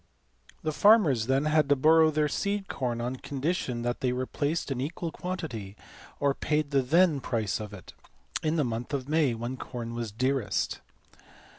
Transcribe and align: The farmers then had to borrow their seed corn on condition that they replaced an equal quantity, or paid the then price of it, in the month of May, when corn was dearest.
The 0.63 0.71
farmers 0.71 1.27
then 1.27 1.45
had 1.45 1.69
to 1.69 1.75
borrow 1.75 2.09
their 2.09 2.27
seed 2.27 2.67
corn 2.67 2.99
on 2.99 3.17
condition 3.17 3.83
that 3.83 3.99
they 3.99 4.11
replaced 4.11 4.71
an 4.71 4.81
equal 4.81 5.11
quantity, 5.11 5.75
or 6.19 6.33
paid 6.33 6.71
the 6.71 6.81
then 6.81 7.19
price 7.21 7.59
of 7.59 7.71
it, 7.71 7.93
in 8.41 8.55
the 8.55 8.63
month 8.65 8.95
of 8.95 9.07
May, 9.07 9.35
when 9.35 9.57
corn 9.57 9.93
was 9.93 10.11
dearest. 10.11 10.81